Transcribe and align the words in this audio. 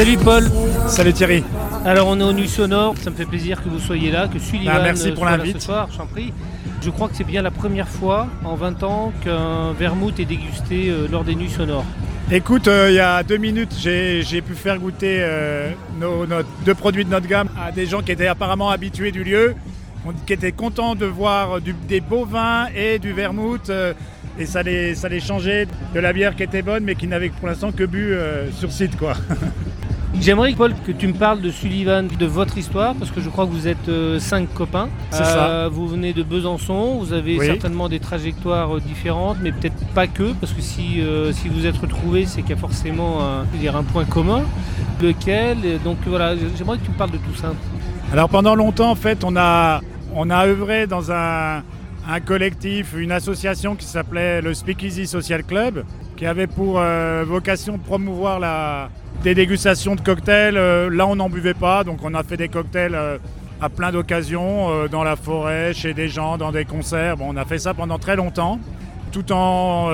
Salut 0.00 0.16
Paul. 0.16 0.44
Salut 0.88 1.12
Thierry. 1.12 1.44
Alors 1.84 2.08
on 2.08 2.18
est 2.18 2.24
au 2.24 2.32
Nu 2.32 2.46
Sonore, 2.46 2.94
ça 2.96 3.10
me 3.10 3.16
fait 3.16 3.26
plaisir 3.26 3.62
que 3.62 3.68
vous 3.68 3.78
soyez 3.78 4.10
là, 4.10 4.28
que 4.28 4.38
Sullivan 4.38 4.76
Ah, 4.78 4.82
merci 4.82 5.10
pour 5.12 5.24
soit 5.24 5.36
là 5.36 5.44
ce 5.52 5.58
soir, 5.58 5.88
je 5.92 5.98
t'en 5.98 6.06
prie. 6.06 6.32
Je 6.80 6.88
crois 6.88 7.08
que 7.08 7.16
c'est 7.16 7.24
bien 7.24 7.42
la 7.42 7.50
première 7.50 7.86
fois 7.86 8.26
en 8.42 8.54
20 8.54 8.82
ans 8.82 9.12
qu'un 9.22 9.72
vermouth 9.72 10.18
est 10.18 10.24
dégusté 10.24 10.88
euh, 10.88 11.06
lors 11.06 11.22
des 11.22 11.34
Nuits 11.34 11.50
Sonores. 11.50 11.84
Écoute, 12.32 12.68
euh, 12.68 12.90
il 12.90 12.94
y 12.94 13.00
a 13.00 13.24
deux 13.24 13.38
minutes, 13.38 13.74
j'ai 13.76 14.40
pu 14.40 14.54
faire 14.54 14.78
goûter 14.78 15.16
euh, 15.18 15.72
nos, 15.98 16.24
deux 16.64 16.76
produits 16.76 17.04
de 17.04 17.10
notre 17.10 17.26
gamme 17.26 17.48
à 17.60 17.72
des 17.72 17.86
gens 17.86 18.02
qui 18.02 18.12
étaient 18.12 18.28
apparemment 18.28 18.70
habitués 18.70 19.10
du 19.10 19.24
lieu, 19.24 19.56
qui 20.28 20.34
étaient 20.34 20.52
contents 20.52 20.94
de 20.94 21.06
voir 21.06 21.60
des 21.60 22.00
beaux 22.00 22.24
vins 22.24 22.68
et 22.72 23.00
du 23.00 23.12
vermouth. 23.12 23.68
euh, 23.68 23.94
et 24.38 24.46
ça 24.46 24.62
les, 24.62 24.94
ça 24.94 25.08
les 25.08 25.18
changeait 25.18 25.66
de 25.92 25.98
la 25.98 26.12
bière 26.12 26.36
qui 26.36 26.44
était 26.44 26.62
bonne, 26.62 26.84
mais 26.84 26.94
qui 26.94 27.08
n'avait 27.08 27.30
pour 27.30 27.48
l'instant 27.48 27.72
que 27.72 27.82
bu 27.82 28.14
sur 28.52 28.70
site. 28.70 28.96
quoi. 28.96 29.14
J'aimerais 30.18 30.52
Paul 30.52 30.74
que 30.86 30.92
tu 30.92 31.06
me 31.06 31.12
parles 31.14 31.40
de 31.40 31.50
Sullivan, 31.50 32.06
de 32.08 32.26
votre 32.26 32.58
histoire, 32.58 32.94
parce 32.94 33.10
que 33.10 33.20
je 33.20 33.28
crois 33.28 33.46
que 33.46 33.52
vous 33.52 33.68
êtes 33.68 33.88
euh, 33.88 34.18
cinq 34.18 34.52
copains. 34.52 34.88
C'est 35.10 35.24
ça. 35.24 35.68
Vous 35.68 35.86
venez 35.86 36.12
de 36.12 36.22
Besançon, 36.22 36.98
vous 36.98 37.12
avez 37.12 37.38
Oui. 37.38 37.46
certainement 37.46 37.88
des 37.88 38.00
trajectoires 38.00 38.76
euh, 38.76 38.80
différentes, 38.80 39.38
mais 39.40 39.52
peut-être 39.52 39.76
pas 39.94 40.08
que, 40.08 40.32
parce 40.34 40.52
que 40.52 40.60
si, 40.60 41.00
euh, 41.00 41.32
si 41.32 41.48
vous 41.48 41.64
êtes 41.64 41.76
retrouvés, 41.76 42.26
c'est 42.26 42.42
qu'il 42.42 42.50
y 42.50 42.54
a 42.54 42.56
forcément 42.56 43.20
un, 43.22 43.44
dire, 43.58 43.76
un 43.76 43.84
point 43.84 44.04
commun. 44.04 44.42
Lequel 45.00 45.58
Donc 45.84 45.96
voilà, 46.06 46.34
j'aimerais 46.56 46.76
que 46.78 46.84
tu 46.84 46.90
me 46.90 46.96
parles 46.96 47.12
de 47.12 47.16
tout 47.18 47.34
ça. 47.40 47.52
Alors 48.12 48.28
pendant 48.28 48.54
longtemps, 48.54 48.90
en 48.90 48.96
fait, 48.96 49.24
on 49.24 49.36
a, 49.36 49.80
on 50.14 50.28
a 50.28 50.46
œuvré 50.46 50.86
dans 50.86 51.10
un, 51.12 51.62
un 52.08 52.20
collectif, 52.20 52.94
une 52.98 53.12
association 53.12 53.76
qui 53.76 53.86
s'appelait 53.86 54.42
le 54.42 54.52
Speakeasy 54.52 55.06
Social 55.06 55.44
Club, 55.44 55.84
qui 56.16 56.26
avait 56.26 56.48
pour 56.48 56.78
euh, 56.78 57.24
vocation 57.26 57.74
de 57.78 57.82
promouvoir 57.82 58.40
la, 58.40 58.90
des 59.22 59.34
dégustations 59.34 59.94
de 59.94 60.00
cocktails. 60.00 60.56
Euh, 60.56 60.88
là, 60.90 61.06
on 61.06 61.16
n'en 61.16 61.28
buvait 61.28 61.54
pas, 61.54 61.84
donc 61.84 61.98
on 62.02 62.14
a 62.14 62.22
fait 62.22 62.36
des 62.36 62.48
cocktails 62.48 62.94
euh, 62.94 63.18
à 63.60 63.68
plein 63.68 63.92
d'occasions, 63.92 64.70
euh, 64.70 64.88
dans 64.88 65.04
la 65.04 65.16
forêt, 65.16 65.72
chez 65.74 65.92
des 65.94 66.08
gens, 66.08 66.38
dans 66.38 66.52
des 66.52 66.64
concerts. 66.64 67.16
Bon, 67.16 67.26
on 67.28 67.36
a 67.36 67.44
fait 67.44 67.58
ça 67.58 67.74
pendant 67.74 67.98
très 67.98 68.16
longtemps, 68.16 68.58
tout 69.12 69.30
en 69.32 69.90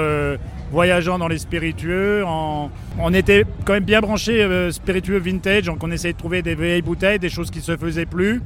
voyageant 0.72 1.18
dans 1.18 1.28
les 1.28 1.38
spiritueux. 1.38 2.24
en- 2.26 2.70
On 2.98 3.12
était 3.14 3.44
quand 3.64 3.72
même 3.74 3.84
bien 3.84 4.00
branchés 4.00 4.46
spiritueux 4.70 5.18
vintage, 5.18 5.64
donc 5.64 5.82
on 5.82 5.90
essayait 5.90 6.12
de 6.12 6.18
trouver 6.18 6.42
des 6.42 6.54
vieilles 6.54 6.82
bouteilles, 6.82 7.18
des 7.18 7.28
choses 7.28 7.50
qui 7.50 7.60
se 7.60 7.76
faisaient 7.76 8.06
plus, 8.06 8.40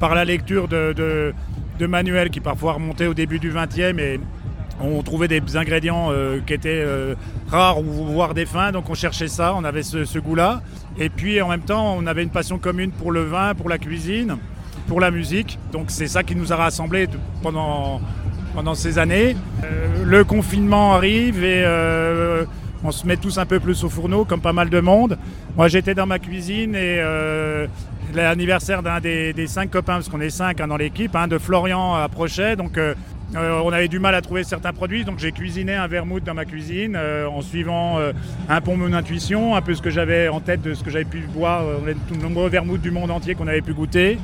par 0.00 0.14
la 0.14 0.24
lecture 0.24 0.68
de, 0.68 0.92
de- 0.92 1.32
de 1.78 1.86
manuels 1.86 2.30
qui 2.30 2.40
parfois 2.40 2.74
remontaient 2.74 3.06
au 3.06 3.14
début 3.14 3.38
du 3.38 3.50
20e 3.50 3.98
et 3.98 4.20
on 4.82 5.02
trouvait 5.02 5.28
des 5.28 5.56
ingrédients 5.56 6.08
euh, 6.10 6.40
qui 6.46 6.52
étaient 6.52 6.82
euh, 6.84 7.14
rares 7.48 7.80
ou 7.80 7.84
voire 7.84 8.34
défunts, 8.34 8.72
donc 8.72 8.90
on 8.90 8.94
cherchait 8.94 9.28
ça, 9.28 9.54
on 9.56 9.64
avait 9.64 9.82
ce, 9.82 10.18
goût-là. 10.18 10.62
Et 10.98 11.08
puis 11.08 11.40
en 11.40 11.48
même 11.48 11.62
temps, 11.62 11.94
on 11.96 12.06
avait 12.06 12.22
une 12.22 12.30
passion 12.30 12.58
commune 12.58 12.90
pour 12.90 13.12
le 13.12 13.22
vin, 13.22 13.54
pour 13.54 13.68
la 13.68 13.78
cuisine, 13.78 14.36
pour 14.88 15.00
la 15.00 15.10
musique. 15.10 15.58
Donc 15.72 15.86
c'est 15.88 16.08
ça 16.08 16.22
qui 16.22 16.34
nous 16.34 16.52
a 16.52 16.56
rassemblés 16.56 17.08
pendant, 17.42 18.00
pendant 18.54 18.74
ces 18.74 18.98
années. 18.98 19.36
Euh, 19.64 20.04
le 20.04 20.24
confinement 20.24 20.94
arrive 20.94 21.44
et 21.44 21.64
on 22.84 22.90
se 22.90 23.06
met 23.06 23.16
tous 23.16 23.38
un 23.38 23.46
peu 23.46 23.60
plus 23.60 23.84
au 23.84 23.88
fourneau, 23.88 24.24
comme 24.24 24.40
pas 24.40 24.52
mal 24.52 24.68
de 24.68 24.80
monde. 24.80 25.16
Moi 25.56 25.68
j'étais 25.68 25.94
dans 25.94 26.06
ma 26.06 26.18
cuisine 26.18 26.74
et 26.74 27.00
l'anniversaire 28.14 28.82
d'un 28.82 29.00
des, 29.00 29.46
cinq 29.46 29.70
copains, 29.70 29.94
parce 29.94 30.08
qu'on 30.08 30.20
est 30.20 30.30
cinq 30.30 30.60
hein, 30.60 30.68
dans 30.68 30.76
l'équipe, 30.76 31.14
hein, 31.16 31.28
de 31.28 31.38
Florian 31.38 31.94
approchait. 31.94 32.56
Euh, 33.34 33.60
on 33.64 33.72
avait 33.72 33.88
du 33.88 33.98
mal 33.98 34.14
à 34.14 34.20
trouver 34.20 34.44
certains 34.44 34.72
produits, 34.72 35.04
donc 35.04 35.18
j'ai 35.18 35.32
cuisiné 35.32 35.74
un 35.74 35.86
vermouth 35.86 36.22
dans 36.22 36.34
ma 36.34 36.44
cuisine 36.44 36.94
euh, 36.96 37.26
en 37.26 37.40
suivant 37.40 37.98
euh, 37.98 38.12
un 38.48 38.60
peu 38.60 38.74
mon 38.74 38.92
intuition, 38.92 39.56
un 39.56 39.62
peu 39.62 39.74
ce 39.74 39.80
que 39.80 39.88
j'avais 39.88 40.28
en 40.28 40.40
tête 40.40 40.60
de 40.60 40.74
ce 40.74 40.84
que 40.84 40.90
j'avais 40.90 41.06
pu 41.06 41.20
boire, 41.20 41.62
euh, 41.62 41.94
les 42.10 42.18
nombreux 42.18 42.50
vermouths 42.50 42.82
du 42.82 42.90
monde 42.90 43.10
entier 43.10 43.34
qu'on 43.34 43.48
avait 43.48 43.62
pu 43.62 43.72
goûter. 43.72 44.18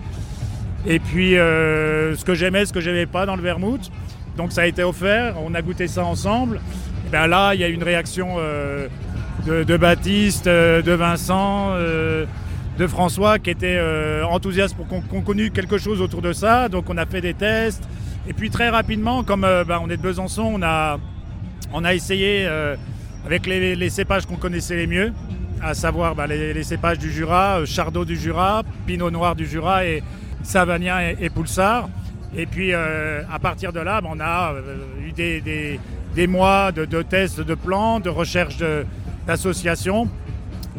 Et 0.86 1.00
puis 1.00 1.32
ce 1.32 2.24
que 2.24 2.34
j'aimais, 2.34 2.64
ce 2.64 2.72
que 2.72 2.80
j'aimais 2.80 3.06
pas 3.06 3.26
dans 3.26 3.36
le 3.36 3.42
vermouth. 3.42 3.91
Donc 4.36 4.52
ça 4.52 4.62
a 4.62 4.66
été 4.66 4.84
offert, 4.84 5.34
on 5.44 5.52
a 5.54 5.60
goûté 5.60 5.88
ça 5.88 6.04
ensemble. 6.04 6.60
Et 7.06 7.10
bien 7.10 7.26
là, 7.26 7.52
il 7.54 7.60
y 7.60 7.64
a 7.64 7.69
une 7.69 7.82
réaction 7.82 8.36
de, 9.46 9.76
Baptiste, 9.76 10.46
de 10.46 10.92
Vincent, 10.92 11.75
de 12.78 12.86
François 12.86 13.38
qui 13.38 13.50
étaient 13.50 13.76
euh, 13.76 14.25
enthousiastes 14.25 14.76
pour 14.76 14.86
qu'on 14.86 15.20
connût 15.20 15.50
quelque 15.50 15.78
chose 15.78 16.00
autour 16.00 16.22
de 16.22 16.32
ça. 16.32 16.69
Donc 16.69 16.88
on 16.88 16.96
a 16.96 17.04
fait 17.06 17.20
des 17.20 17.34
tests. 17.34 17.82
Et 18.28 18.34
puis 18.34 18.50
très 18.50 18.69
rapidement, 18.69 19.25
comme 19.25 19.43
euh, 19.44 19.65
ben, 19.65 19.81
on 19.83 19.89
est 19.89 19.97
de 19.97 20.03
Besançon, 20.03 20.53
on 20.56 20.62
a, 20.62 20.99
on 21.72 21.83
a 21.83 21.94
essayé 21.94 22.44
euh, 22.47 22.77
avec 23.25 23.47
les, 23.47 23.89
cépages 23.89 24.27
qu'on 24.27 24.37
connaissait 24.37 24.77
les 24.77 24.87
mieux, 24.87 25.15
à 25.62 25.72
savoir 25.72 26.15
ben, 26.15 26.27
les, 26.27 26.62
cépages 26.62 26.99
du 26.99 27.11
Jura, 27.11 27.61
euh, 27.61 27.67
Chardot 27.67 28.05
du 28.05 28.17
Jura, 28.17 28.65
Pinot 28.87 29.11
Noir 29.11 29.34
du 29.34 29.47
Jura 29.47 29.87
et 29.87 30.03
Savagnin 30.43 31.15
et, 31.19 31.31
Poulsard. 31.31 31.88
Et 32.37 32.44
puis 32.44 32.75
à 32.75 33.38
partir 33.41 33.72
de 33.72 33.81
là, 33.81 34.03
ben, 34.03 34.11
on 34.12 34.21
a 34.21 34.53
eu 35.03 35.12
des, 35.12 35.41
des- 35.41 35.81
des 36.15 36.27
mois 36.27 36.71
de, 36.72 37.03
tests 37.03 37.41
de 37.41 37.55
plans, 37.55 38.00
de 38.00 38.11
recherche 38.11 38.56
d'associations 39.27 40.09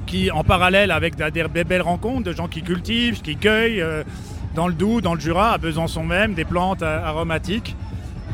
qui, 0.05 0.29
en 0.29 0.43
parallèle 0.43 0.91
avec 0.91 1.15
des, 1.15 1.63
belles 1.63 1.81
rencontres 1.81 2.25
de 2.25 2.33
gens 2.33 2.47
qui 2.47 2.61
cultivent, 2.61 3.21
qui 3.21 3.35
cueillent 3.35 3.83
dans 4.55 4.67
le 4.67 4.73
Doubs, 4.73 5.01
dans 5.01 5.13
le 5.13 5.19
Jura, 5.19 5.51
à 5.51 5.57
Besançon 5.57 6.03
même, 6.03 6.33
des 6.33 6.45
plantes 6.45 6.81
euh, 6.81 7.03
aromatiques. 7.03 7.75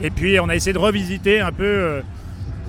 Et 0.02 0.09
puis 0.09 0.40
on 0.40 0.50
a 0.50 0.56
essayé 0.56 0.74
de 0.74 0.80
revisiter 0.80 1.40
un 1.40 1.52
peu 1.52 1.64
euh, 1.64 2.02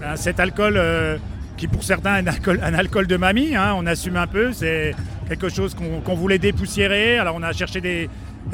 ben, 0.00 0.16
cet 0.16 0.40
alcool 0.40 0.74
euh, 0.76 1.16
qui 1.56 1.68
pour 1.68 1.82
certains 1.82 2.16
est 2.16 2.28
un 2.62 2.74
alcool, 2.74 3.06
de 3.06 3.16
mamie, 3.16 3.56
hein, 3.56 3.74
on 3.76 3.86
assume 3.86 4.16
un 4.16 4.26
peu, 4.26 4.52
c'est 4.52 4.94
quelque 5.28 5.48
chose 5.48 5.74
qu'on 5.74 6.14
voulait 6.14 6.38
dépoussiérer. 6.38 7.18
Alors 7.18 7.34
on 7.34 7.42
a 7.42 7.52
cherché 7.52 7.80
des, 7.80 8.08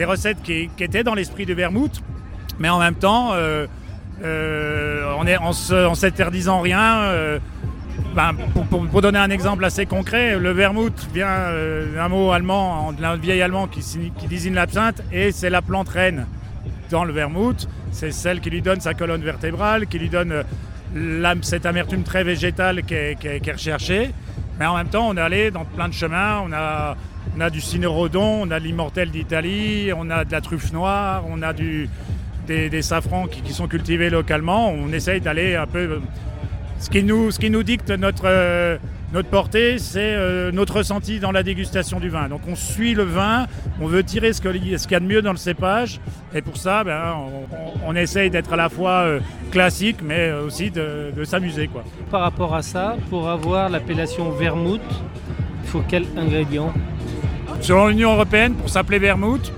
recettes 0.04 0.42
qui, 0.42 0.70
étaient 0.78 1.02
dans 1.02 1.14
l'esprit 1.14 1.44
du 1.44 1.54
vermouth, 1.54 2.00
mais 2.60 2.68
en 2.68 2.78
même 2.78 2.94
temps, 2.94 3.32
on 4.22 5.26
est, 5.26 5.36
en 5.36 5.94
s'interdisant 5.94 6.60
rien. 6.60 7.40
Ben, 8.14 8.32
pour, 8.90 9.00
donner 9.00 9.18
un 9.18 9.30
exemple 9.30 9.64
assez 9.64 9.86
concret, 9.86 10.38
le 10.38 10.50
vermouth 10.50 11.08
vient 11.14 11.28
euh, 11.28 11.94
d'un 11.94 12.08
mot 12.08 12.30
allemand, 12.30 12.92
d'un 12.92 13.16
vieil 13.16 13.40
allemand 13.40 13.66
qui, 13.68 13.80
qui 13.80 14.26
désigne 14.26 14.54
l'absinthe, 14.54 15.02
et 15.12 15.32
c'est 15.32 15.50
la 15.50 15.62
plante 15.62 15.88
reine 15.88 16.26
dans 16.90 17.04
le 17.04 17.12
vermouth. 17.12 17.68
C'est 17.90 18.12
celle 18.12 18.40
qui 18.40 18.50
lui 18.50 18.62
donne 18.62 18.80
sa 18.80 18.94
colonne 18.94 19.22
vertébrale, 19.22 19.86
qui 19.86 19.98
lui 19.98 20.08
donne 20.10 20.32
euh, 20.94 21.34
cette 21.42 21.66
amertume 21.66 22.02
très 22.02 22.22
végétale 22.22 22.82
qui 22.82 22.94
est, 22.94 23.50
recherchée. 23.50 24.10
Mais 24.60 24.66
en 24.66 24.76
même 24.76 24.88
temps, 24.88 25.08
on 25.08 25.16
est 25.16 25.20
allé 25.20 25.50
dans 25.50 25.64
plein 25.64 25.88
de 25.88 25.94
chemins. 25.94 26.44
On 26.46 26.52
a, 26.52 27.50
du 27.50 27.60
cinérodon, 27.60 28.42
on 28.42 28.50
a 28.50 28.60
de 28.60 28.64
l'immortel 28.64 29.10
d'Italie, 29.10 29.90
on 29.96 30.10
a 30.10 30.24
de 30.24 30.32
la 30.32 30.40
truffe 30.40 30.72
noire, 30.72 31.24
on 31.28 31.40
a 31.40 31.52
des, 31.54 31.88
des 32.46 32.82
safrans 32.82 33.26
qui 33.26 33.52
sont 33.54 33.68
cultivés 33.68 34.10
localement. 34.10 34.70
On 34.70 34.92
essaye 34.92 35.20
d'aller 35.20 35.56
un 35.56 35.66
peu. 35.66 36.00
Ce 36.82 36.90
qui 36.90 37.04
nous, 37.04 37.30
ce 37.30 37.38
qui 37.38 37.48
nous 37.48 37.62
dicte 37.62 37.90
notre, 37.92 38.24
euh, 38.26 38.76
notre 39.12 39.28
portée, 39.28 39.78
c'est 39.78 40.00
euh, 40.16 40.50
notre 40.50 40.78
ressenti 40.78 41.20
dans 41.20 41.30
la 41.30 41.44
dégustation 41.44 42.00
du 42.00 42.08
vin. 42.08 42.28
Donc 42.28 42.40
on 42.48 42.56
suit 42.56 42.94
le 42.94 43.04
vin, 43.04 43.46
on 43.80 43.86
veut 43.86 44.02
tirer 44.02 44.32
ce 44.32 44.40
que- 44.40 44.52
ce 44.52 44.82
qu'il 44.88 44.92
y 44.92 44.94
a 44.96 45.00
de 45.00 45.04
mieux 45.06 45.22
dans 45.22 45.30
le 45.30 45.36
cépage. 45.38 46.00
Et 46.34 46.42
pour 46.42 46.56
ça, 46.56 46.82
ben, 46.82 47.00
on, 47.16 47.90
on 47.90 47.94
essaye 47.94 48.30
d'être 48.30 48.52
à 48.52 48.56
la 48.56 48.68
fois 48.68 49.02
euh, 49.04 49.20
classique, 49.52 49.98
mais 50.02 50.32
aussi 50.32 50.72
de, 50.72 51.12
de 51.16 51.22
s'amuser. 51.24 51.68
quoi. 51.68 51.84
Par 52.10 52.22
rapport 52.22 52.52
à 52.52 52.62
ça, 52.62 52.96
pour 53.10 53.30
avoir 53.30 53.68
l'appellation 53.70 54.30
vermouth, 54.30 54.80
il 55.62 55.68
faut 55.68 55.82
quel 55.88 56.04
ingrédient? 56.18 56.72
Selon 57.60 57.86
l'Union 57.88 58.14
européenne, 58.14 58.54
pour 58.54 58.68
s'appeler 58.68 58.98
vermouth, 58.98 59.52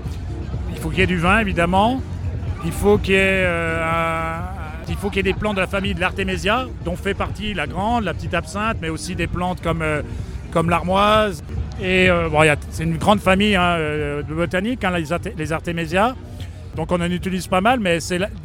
il 0.71 0.77
faut 0.77 0.89
qu'il 0.89 0.99
y 0.99 1.01
ait 1.01 1.07
du 1.07 1.17
vin, 1.17 1.39
évidemment. 1.39 2.01
Il 2.63 2.71
faut 2.71 2.97
qu'il 2.99 3.13
y 3.15 3.17
ait, 3.17 3.45
un- 3.45 4.04
il 4.89 4.95
faut 4.95 5.09
qu'il 5.09 5.17
y 5.17 5.29
ait 5.29 5.33
des 5.33 5.37
plantes 5.37 5.55
de 5.55 5.61
la 5.61 5.67
famille 5.67 5.93
de 5.93 5.99
l'Artémésia, 5.99 6.67
dont 6.83 6.95
fait 6.95 7.13
partie 7.13 7.53
la 7.53 7.67
grande, 7.67 8.03
la 8.03 8.13
petite 8.13 8.33
absinthe, 8.33 8.77
mais 8.81 8.89
aussi 8.89 9.15
des 9.15 9.27
plantes 9.27 9.61
comme, 9.61 9.81
euh, 9.81 10.01
l'armoise. 10.67 11.43
Et 11.81 12.09
euh, 12.09 12.55
c'est 12.69 12.83
une 12.83 12.97
grande 12.97 13.19
famille 13.19 13.55
hein, 13.55 13.75
euh, 13.77 14.23
de 14.23 14.33
botanique, 14.33 14.83
hein, 14.83 14.91
les, 14.97 15.33
les 15.37 15.51
Artémésias. 15.53 16.15
Donc 16.75 16.91
on 16.91 17.01
en 17.01 17.11
utilise 17.11 17.47
pas 17.47 17.61
mal, 17.61 17.79
mais 17.79 17.99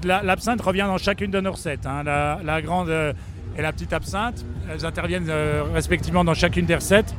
l'absinthe 0.05 0.61
revient 0.61 0.87
dans 0.87 0.99
chacune 0.99 1.31
de 1.31 1.41
nos 1.41 1.53
recettes. 1.53 1.87
hein. 1.87 2.03
La, 2.05 2.63
grande 2.63 2.89
et 3.59 3.63
la 3.63 3.73
petite 3.73 3.93
absinthe, 3.93 4.45
elles 4.73 4.87
interviennent 4.87 5.31
respectivement 5.75 6.23
dans 6.23 6.35
chacune 6.35 6.65
des 6.65 6.77
recettes. 6.77 7.13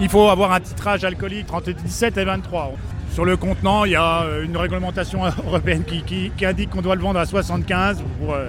Il 0.00 0.08
faut 0.08 0.28
avoir 0.28 0.50
un 0.52 0.60
titrage 0.60 1.04
alcoolique 1.04 1.52
entre 1.52 1.70
17 1.70 2.18
et 2.18 2.24
23. 2.24 2.72
Sur 3.12 3.24
le 3.24 3.36
contenant, 3.36 3.84
il 3.84 3.92
y 3.92 3.96
a 3.96 4.22
euh, 4.22 4.44
une 4.44 4.56
réglementation 4.56 5.20
européenne 5.46 5.82
qui, 5.86 6.02
qui- 6.02 6.30
qui 6.36 6.46
indique 6.46 6.70
qu'on 6.70 6.80
doit 6.82 6.94
le 6.94 7.02
vendre 7.02 7.18
à 7.18 7.26
75. 7.26 8.02
Pour, 8.20 8.34
euh, 8.34 8.48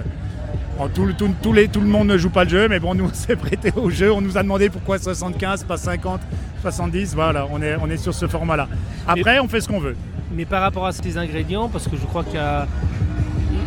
bon, 0.78 0.88
tout, 0.94 1.04
le- 1.04 1.14
tout- 1.14 1.52
les- 1.52 1.68
tout 1.68 1.80
le 1.80 1.86
monde 1.88 2.08
ne 2.08 2.16
joue 2.16 2.30
pas 2.30 2.44
le 2.44 2.50
jeu, 2.50 2.68
mais 2.68 2.78
bon, 2.78 2.94
nous, 2.94 3.04
on 3.10 3.14
s'est 3.14 3.36
prêté 3.36 3.72
au 3.76 3.90
jeu. 3.90 4.12
On 4.12 4.20
nous 4.20 4.38
a 4.38 4.42
demandé 4.42 4.70
pourquoi 4.70 4.98
75, 4.98 5.64
pas 5.64 5.76
50, 5.76 6.20
70, 6.62 7.14
voilà, 7.14 7.46
on 7.52 7.60
est, 7.60 7.76
on 7.82 7.90
est 7.90 7.96
sur 7.96 8.14
ce 8.14 8.26
format-là. 8.28 8.68
Après, 9.06 9.40
on 9.40 9.48
fait 9.48 9.60
ce 9.60 9.68
qu'on 9.68 9.80
veut. 9.80 9.96
Mais 10.34 10.44
par 10.44 10.62
rapport 10.62 10.86
à 10.86 10.92
ces 10.92 11.18
ingrédients, 11.18 11.68
parce 11.68 11.88
que 11.88 11.96
je 11.96 12.06
crois 12.06 12.22
qu'il 12.24 12.36
y 12.36 12.38
a, 12.38 12.66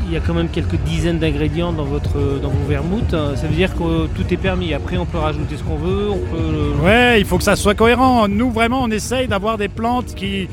il 0.08 0.14
y 0.14 0.18
a 0.18 0.20
quand 0.22 0.34
même 0.34 0.48
quelques 0.50 0.78
dizaines 0.86 1.20
d'ingrédients 1.20 1.74
dans, 1.74 1.84
votre, 1.84 2.40
dans 2.42 2.50
vos 2.50 2.68
vermouths, 2.68 3.14
hein, 3.14 3.34
ça 3.36 3.48
veut 3.48 3.54
dire 3.56 3.76
que 3.76 4.08
tout 4.08 4.24
est 4.34 4.38
permis. 4.38 4.74
Après, 4.74 4.98
on 4.98 5.06
peut 5.06 5.18
rajouter 5.18 5.58
ce 5.58 5.64
qu'on 5.64 5.76
veut, 5.76 6.10
on 6.10 6.18
peut... 6.20 6.84
Ouais, 6.84 7.20
il 7.20 7.26
faut 7.26 7.38
que 7.38 7.44
ça 7.44 7.56
soit 7.56 7.76
cohérent. 7.76 8.28
Nous, 8.28 8.50
vraiment, 8.50 8.82
on 8.84 8.90
essaye 8.90 9.28
d'avoir 9.28 9.58
des 9.58 9.68
plantes 9.68 10.16
qui, 10.16 10.48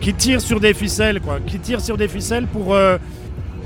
qui 0.00 0.14
tirent 0.14 0.40
sur 0.40 0.60
des 0.60 0.74
ficelles, 0.74 1.20
quoi. 1.20 1.38
Qui 1.46 1.58
tirent 1.58 1.80
sur 1.80 1.96
des 1.96 2.08
ficelles 2.08 2.46
pour... 2.46 2.74
Euh, 2.74 2.98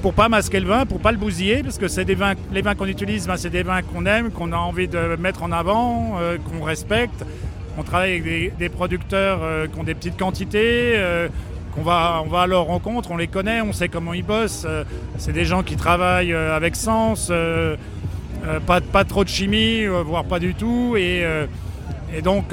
pour 0.02 0.14
pas 0.14 0.28
masquer 0.28 0.58
le 0.58 0.66
vin, 0.66 0.84
pour 0.84 0.98
pas 0.98 1.12
le 1.12 1.16
bousiller, 1.16 1.62
parce 1.62 1.78
que 1.78 1.86
c'est 1.86 2.04
des 2.04 2.16
vins, 2.16 2.34
les 2.52 2.60
vins 2.60 2.74
qu'on 2.74 2.86
utilise, 2.86 3.28
ben, 3.28 3.36
c'est 3.36 3.50
des 3.50 3.62
vins 3.62 3.82
qu'on 3.82 4.04
aime, 4.04 4.32
qu'on 4.32 4.52
a 4.52 4.56
envie 4.56 4.88
de 4.88 5.16
mettre 5.16 5.44
en 5.44 5.52
avant, 5.52 6.16
euh, 6.18 6.36
qu'on 6.38 6.62
respecte. 6.64 7.24
On 7.78 7.84
travaille 7.84 8.18
avec 8.18 8.56
des, 8.58 8.68
producteurs 8.68 9.40
euh, 9.42 9.66
qui 9.68 9.78
ont 9.78 9.84
des 9.84 9.94
petites 9.94 10.18
quantités, 10.18 10.94
euh, 10.96 11.28
qu'on 11.74 11.82
va, 11.82 12.20
on 12.24 12.28
va 12.28 12.42
à 12.42 12.46
leur 12.48 12.64
rencontre, 12.64 13.12
on 13.12 13.16
les 13.16 13.28
connaît, 13.28 13.60
on 13.60 13.72
sait 13.72 13.88
comment 13.88 14.12
ils 14.12 14.24
bossent. 14.24 14.66
c'est 15.18 15.32
des 15.32 15.44
gens 15.44 15.62
qui 15.62 15.76
travaillent 15.76 16.34
avec 16.34 16.76
sens, 16.76 17.32
pas, 18.66 18.80
pas 18.82 19.04
trop 19.04 19.24
de 19.24 19.30
chimie, 19.30 19.86
voire 19.86 20.24
pas 20.24 20.38
du 20.38 20.54
tout. 20.54 20.96
Et, 20.98 21.24
et 22.14 22.20
donc, 22.20 22.52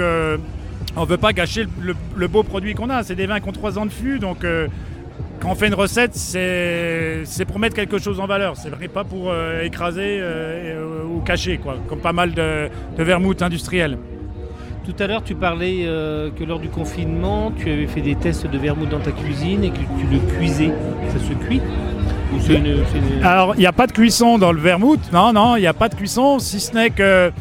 on 0.96 1.02
ne 1.02 1.06
veut 1.06 1.18
pas 1.18 1.34
gâcher 1.34 1.66
le, 1.80 1.96
le 2.16 2.28
beau 2.28 2.44
produit 2.44 2.74
qu'on 2.74 2.90
a. 2.90 3.04
C'est 3.04 3.16
des 3.16 3.28
vins 3.28 3.40
qui 3.40 3.50
ont 3.50 3.54
3 3.54 3.78
ans 3.80 3.86
de 3.86 3.92
fût, 3.92 4.20
donc 4.20 4.44
quand 5.40 5.52
on 5.52 5.56
fait 5.56 5.68
une 5.68 5.74
recette, 5.74 6.16
c'est 6.16 7.46
pour 7.46 7.60
mettre 7.60 7.76
quelque 7.76 7.98
chose 7.98 8.20
en 8.20 8.28
valeur. 8.28 8.56
C'est 8.58 8.88
pas 8.90 9.04
pour 9.04 9.30
euh, 9.30 9.64
écraser 9.64 10.20
euh, 10.20 11.04
ou 11.06 11.22
cacher, 11.22 11.58
quoi, 11.58 11.78
comme 11.88 12.00
pas 12.00 12.14
mal 12.14 12.34
de, 12.34 12.70
de 12.98 13.04
vermouth 13.04 13.42
industriel. 13.42 13.98
Tout 14.86 14.96
à 15.02 15.08
l'heure, 15.08 15.24
tu 15.24 15.36
parlais 15.36 15.84
euh, 15.86 16.30
que 16.32 16.44
lors 16.44 16.60
du 16.60 16.68
confinement, 16.70 17.52
tu 17.58 17.70
avais 17.70 17.88
fait 17.88 18.02
des 18.02 18.16
tests 18.16 18.48
de 18.48 18.58
vermouth 18.58 18.90
dans 18.90 19.00
ta 19.00 19.12
cuisine 19.12 19.64
et 19.64 19.70
que 19.70 19.78
tu 19.78 20.08
le 20.12 20.20
cuisais. 20.38 20.72
Ça 21.10 21.20
se 21.20 21.34
cuit 21.34 21.62
Alors, 23.24 23.54
il 23.56 23.60
n'y 23.60 23.66
a 23.66 23.72
pas 23.72 23.88
de 23.88 23.92
cuisson 23.92 24.38
dans 24.38 24.52
le 24.52 24.60
vermouth. 24.60 25.00
Non, 25.14 25.32
non, 25.32 25.56
il 25.56 25.62
n'y 25.62 25.68
a 25.68 25.74
pas 25.74 25.90
de 25.90 25.96
cuisson, 25.96 26.40
si 26.40 26.60
ce 26.60 26.74
n'est 26.74 26.90
que 26.90 27.32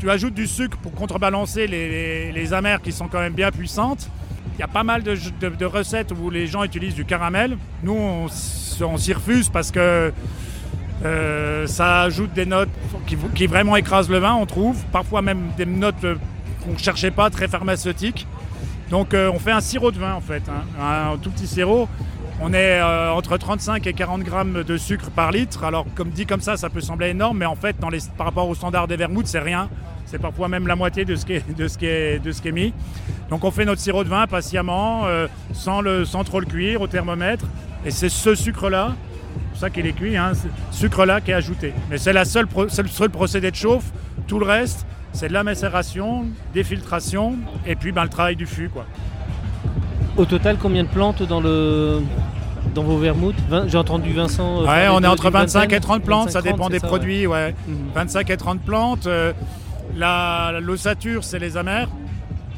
tu 0.00 0.10
ajoutes 0.10 0.34
du 0.34 0.46
sucre 0.46 0.78
pour 0.78 0.92
contrebalancer 0.92 1.66
les, 1.66 2.32
les 2.32 2.52
amers 2.52 2.80
qui 2.80 2.90
sont 2.90 3.06
quand 3.06 3.20
même 3.20 3.34
bien 3.34 3.50
puissantes. 3.52 4.08
Il 4.60 4.60
y 4.60 4.64
a 4.64 4.68
pas 4.68 4.82
mal 4.82 5.02
de, 5.02 5.64
recettes 5.64 6.12
où 6.12 6.28
les 6.28 6.46
gens 6.46 6.64
utilisent 6.64 6.94
du 6.94 7.06
caramel. 7.06 7.56
Nous, 7.82 7.94
on, 7.94 8.28
s'y 8.28 9.12
refuse 9.12 9.48
parce 9.48 9.70
que 9.70 10.12
euh, 11.02 11.66
ça 11.66 12.02
ajoute 12.02 12.34
des 12.34 12.44
notes 12.44 12.68
qui, 13.34 13.46
vraiment 13.46 13.76
écrasent 13.76 14.10
le 14.10 14.18
vin, 14.18 14.34
on 14.34 14.44
trouve. 14.44 14.76
Parfois 14.92 15.22
même 15.22 15.52
des 15.56 15.64
notes 15.64 16.04
qu'on 16.62 16.72
ne 16.72 16.78
cherchait 16.78 17.10
pas, 17.10 17.30
très 17.30 17.48
pharmaceutiques. 17.48 18.26
Donc 18.90 19.14
euh, 19.14 19.30
on 19.32 19.38
fait 19.38 19.52
un 19.52 19.62
sirop 19.62 19.92
de 19.92 19.98
vin 19.98 20.12
en 20.12 20.20
fait, 20.20 20.42
hein. 20.48 21.12
un 21.12 21.16
tout 21.16 21.30
petit 21.30 21.46
sirop. 21.46 21.88
On 22.42 22.54
est 22.54 22.80
entre 22.82 23.36
35 23.36 23.86
et 23.86 23.92
40 23.92 24.22
grammes 24.22 24.64
de 24.64 24.76
sucre 24.78 25.10
par 25.10 25.30
litre. 25.30 25.62
Alors 25.62 25.84
comme 25.94 26.08
dit 26.08 26.24
comme 26.24 26.40
ça, 26.40 26.56
ça 26.56 26.70
peut 26.70 26.80
sembler 26.80 27.08
énorme, 27.08 27.36
mais 27.38 27.46
en 27.46 27.54
fait 27.54 27.76
par 28.16 28.26
rapport 28.26 28.48
au 28.48 28.54
standard 28.54 28.88
des 28.88 28.96
vermouths, 28.96 29.26
c'est 29.26 29.40
rien. 29.40 29.68
C'est 30.06 30.18
parfois 30.18 30.48
même 30.48 30.66
la 30.66 30.74
moitié 30.74 31.04
de 31.04 31.14
ce 31.16 31.26
qui 31.26 31.34
est, 31.34 31.56
de 31.56 31.68
ce 31.68 31.76
qui 31.76 31.86
est, 31.86 32.18
de 32.18 32.32
ce 32.32 32.40
qui 32.40 32.48
est 32.48 32.52
mis. 32.52 32.72
Donc 33.28 33.44
on 33.44 33.50
fait 33.50 33.66
notre 33.66 33.80
sirop 33.80 34.04
de 34.04 34.08
vin 34.08 34.26
patiemment, 34.26 35.02
euh, 35.04 35.28
sans, 35.52 36.24
trop 36.24 36.40
le 36.40 36.46
cuire 36.46 36.80
au 36.80 36.86
thermomètre. 36.86 37.44
Et 37.84 37.90
c'est 37.90 38.08
ce 38.08 38.34
sucre-là, 38.34 38.96
c'est 39.52 39.60
ça 39.60 39.70
qu'il 39.70 39.86
est 39.86 39.92
cuit, 39.92 40.16
hein, 40.16 40.32
sucre-là 40.70 41.20
qui 41.20 41.30
est 41.30 41.34
ajouté. 41.34 41.74
Mais 41.90 41.98
c'est 41.98 42.12
le 42.12 42.24
seul 42.24 43.10
procédé 43.10 43.50
de 43.50 43.56
chauffe. 43.56 43.92
Tout 44.26 44.38
le 44.38 44.46
reste, 44.46 44.86
c'est 45.12 45.28
de 45.28 45.34
la 45.34 45.44
macération, 45.44 46.26
des 46.54 46.64
filtrations 46.64 47.36
et 47.66 47.76
puis 47.76 47.92
ben, 47.92 48.04
le 48.04 48.08
travail 48.08 48.34
du 48.34 48.46
fût. 48.46 48.70
Quoi. 48.70 48.86
Au 50.16 50.24
total, 50.24 50.56
combien 50.60 50.82
de 50.82 50.88
plantes 50.88 51.22
dans 51.22 51.40
le, 51.40 52.00
dans 52.74 52.82
vos 52.82 52.98
vermouths 52.98 53.36
J'ai 53.66 53.78
entendu 53.78 54.12
Vincent. 54.12 54.62
Euh, 54.62 54.66
ouais, 54.66 54.88
on 54.90 55.02
est 55.02 55.06
entre 55.06 55.30
25 55.30 55.72
et 55.72 55.80
30 55.80 56.02
plantes, 56.02 56.30
ça 56.30 56.42
dépend 56.42 56.68
des 56.68 56.80
produits. 56.80 57.26
Ouais. 57.26 57.54
25 57.94 58.26
mhm. 58.26 58.32
et 58.32 58.36
30 58.36 58.60
plantes. 58.60 59.06
Euh, 59.06 59.32
L'ossature, 60.60 61.24
c'est 61.24 61.38
les 61.38 61.56
amers, 61.56 61.88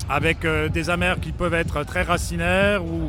avec 0.08 0.44
euh, 0.44 0.68
des 0.68 0.90
amers 0.90 1.18
qui 1.20 1.32
peuvent 1.32 1.54
être 1.54 1.84
très 1.84 2.02
racinaires 2.02 2.84
ou, 2.84 3.08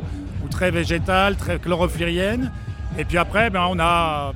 très 0.50 0.70
végétales, 0.70 1.36
très 1.36 1.58
chlorophylliennes. 1.58 2.52
Et 2.96 3.04
puis 3.04 3.18
après, 3.18 3.50
ben, 3.50 3.66
on 3.68 3.78
a 3.80 4.32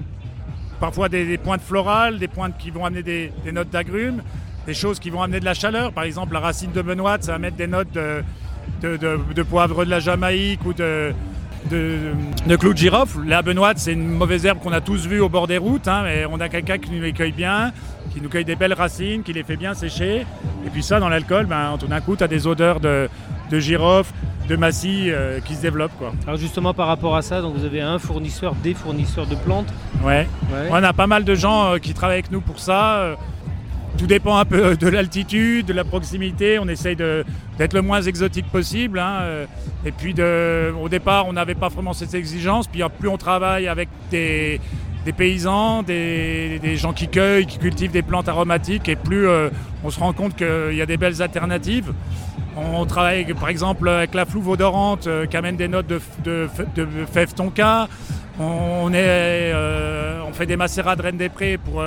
parfois 0.80 1.08
des, 1.08 1.38
pointes 1.38 1.62
florales, 1.62 2.18
des 2.18 2.28
pointes 2.28 2.56
qui 2.58 2.70
vont 2.70 2.84
amener 2.84 3.02
des, 3.02 3.32
notes 3.52 3.70
d'agrumes, 3.70 4.22
des 4.66 4.74
choses 4.74 4.98
qui 4.98 5.10
vont 5.10 5.22
amener 5.22 5.38
de 5.38 5.44
la 5.44 5.54
chaleur. 5.54 5.92
Par 5.92 6.04
exemple, 6.04 6.34
la 6.34 6.40
racine 6.40 6.72
de 6.72 6.82
benoîte, 6.82 7.24
ça 7.24 7.32
va 7.32 7.38
mettre 7.38 7.56
des 7.56 7.66
notes 7.68 7.92
de, 7.92 8.22
de 8.82 9.42
poivre 9.42 9.84
de 9.84 9.90
la 9.90 10.00
Jamaïque 10.00 10.64
ou 10.66 10.72
de, 10.72 11.12
de, 11.70 12.56
clous 12.56 12.72
de 12.72 12.78
girofle. 12.78 13.20
La 13.26 13.42
benoîte, 13.42 13.78
c'est 13.78 13.92
une 13.92 14.08
mauvaise 14.08 14.44
herbe 14.46 14.58
qu'on 14.58 14.72
a 14.72 14.80
tous 14.80 15.06
vue 15.06 15.20
au 15.20 15.28
bord 15.28 15.46
des 15.46 15.58
routes, 15.58 15.88
hein, 15.88 16.02
mais 16.04 16.26
on 16.30 16.40
a 16.40 16.48
quelqu'un 16.48 16.78
qui 16.78 16.90
nous 16.90 17.02
les 17.02 17.12
cueille 17.12 17.32
bien, 17.32 17.72
qui 18.12 18.20
nous 18.20 18.28
cueille 18.28 18.44
des 18.44 18.56
belles 18.56 18.74
racines, 18.74 19.22
qui 19.22 19.32
les 19.32 19.42
fait 19.42 19.56
bien 19.56 19.74
sécher. 19.74 20.26
Et 20.66 20.70
puis 20.70 20.82
ça, 20.82 21.00
dans 21.00 21.08
l'alcool, 21.08 21.46
ben, 21.46 21.76
tout 21.78 21.86
d'un 21.86 22.00
coup, 22.00 22.16
tu 22.16 22.24
as 22.24 22.28
des 22.28 22.46
odeurs 22.46 22.80
de, 22.80 23.08
de 23.50 23.60
girofle, 23.60 24.12
de 24.48 24.56
massis 24.56 25.10
euh, 25.10 25.40
qui 25.40 25.54
se 25.54 25.62
développent. 25.62 25.96
Quoi. 25.98 26.12
Alors 26.26 26.38
justement, 26.38 26.72
par 26.72 26.86
rapport 26.86 27.16
à 27.16 27.22
ça, 27.22 27.42
donc 27.42 27.54
vous 27.54 27.64
avez 27.64 27.82
un 27.82 27.98
fournisseur, 27.98 28.54
des 28.54 28.74
fournisseurs 28.74 29.26
de 29.26 29.34
plantes. 29.34 29.72
Ouais. 30.02 30.26
On 30.70 30.74
a 30.74 30.92
pas 30.92 31.06
mal 31.06 31.24
de 31.24 31.34
gens 31.34 31.74
euh, 31.74 31.78
qui 31.78 31.92
travaillent 31.92 32.18
avec 32.18 32.30
nous 32.30 32.40
pour 32.40 32.58
ça. 32.58 33.16
Tout 33.98 34.06
dépend 34.06 34.36
un 34.38 34.44
peu 34.44 34.76
de 34.76 34.88
l'altitude, 34.88 35.66
de 35.66 35.72
la 35.72 35.84
proximité. 35.84 36.60
On 36.60 36.68
essaye 36.68 36.94
d'être 36.94 37.74
le 37.74 37.82
moins 37.82 38.00
exotique 38.00 38.46
possible. 38.46 39.00
Hein. 39.00 39.46
Et 39.84 39.90
puis 39.90 40.14
au 40.80 40.88
départ, 40.88 41.26
on 41.26 41.32
n'avait 41.32 41.56
pas 41.56 41.68
vraiment 41.68 41.92
cette 41.92 42.14
exigence. 42.14 42.68
Puis 42.68 42.80
plus 42.98 43.08
on 43.08 43.16
travaille 43.16 43.66
avec 43.66 43.88
des, 44.10 44.60
paysans, 45.16 45.82
des, 45.82 46.76
gens 46.76 46.92
qui 46.92 47.08
cueillent, 47.08 47.46
qui 47.46 47.58
cultivent 47.58 47.90
des 47.90 48.02
plantes 48.02 48.28
aromatiques, 48.28 48.88
et 48.88 48.96
plus 48.96 49.26
euh, 49.26 49.50
on 49.84 49.90
se 49.90 49.98
rend 49.98 50.12
compte 50.12 50.36
qu'il 50.36 50.74
y 50.74 50.82
a 50.82 50.86
des 50.86 50.96
belles 50.96 51.22
alternatives. 51.22 51.92
On 52.56 52.84
travaille 52.86 53.32
par 53.34 53.48
exemple 53.48 53.88
avec 53.88 54.14
la 54.14 54.26
flouve 54.26 54.48
odorante 54.48 55.06
euh, 55.06 55.26
qui 55.26 55.36
amène 55.36 55.56
des 55.56 55.68
notes 55.68 55.86
de, 56.24 56.48
fèves 57.10 57.34
tonka. 57.34 57.88
On, 58.40 58.90
euh, 58.94 60.20
on 60.28 60.32
fait 60.32 60.46
des 60.46 60.56
macérats 60.56 60.94
de 60.94 61.02
Rennes 61.02 61.16
des 61.16 61.28
Prés 61.28 61.58
pour, 61.58 61.82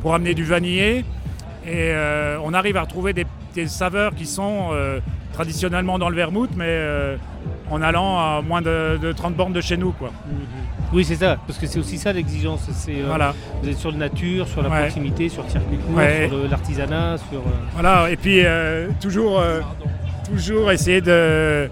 pour 0.00 0.14
amener 0.14 0.34
du 0.34 0.44
vanillé. 0.44 1.04
Et 1.64 1.92
euh, 1.92 2.38
on 2.42 2.54
arrive 2.54 2.76
à 2.76 2.82
retrouver 2.82 3.12
des, 3.12 3.26
saveurs 3.66 4.14
qui 4.14 4.26
sont 4.26 4.70
euh, 4.72 4.98
traditionnellement 5.32 5.98
dans 5.98 6.08
le 6.08 6.16
vermouth, 6.16 6.50
mais 6.56 6.66
euh, 6.68 7.16
en 7.70 7.82
allant 7.82 8.18
à 8.18 8.42
moins 8.42 8.62
de, 8.62 9.12
30 9.16 9.34
bornes 9.34 9.52
de 9.52 9.60
chez 9.60 9.76
nous. 9.76 9.92
Quoi. 9.92 10.08
Mm-hmm. 10.08 10.94
Oui, 10.94 11.04
c'est 11.04 11.16
ça, 11.16 11.38
parce 11.46 11.58
que 11.58 11.66
c'est 11.66 11.78
aussi 11.78 11.98
ça 11.98 12.12
l'exigence. 12.12 12.68
voilà. 13.06 13.34
Vous 13.62 13.68
êtes 13.68 13.78
sur 13.78 13.92
la 13.92 13.98
nature, 13.98 14.48
sur 14.48 14.62
la 14.62 14.70
proximité, 14.70 15.28
sur 15.28 15.44
le 15.44 15.50
circuit 15.50 15.78
court, 15.78 16.00
sur 16.28 16.50
l'artisanat. 16.50 17.18
Sur, 17.18 17.42
Voilà, 17.74 18.10
et 18.10 18.16
puis 18.16 18.42
toujours, 19.00 19.42
toujours 20.28 20.72
essayer 20.72 21.00
de. 21.00 21.70